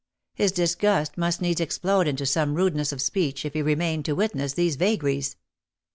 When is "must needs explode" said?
1.15-2.07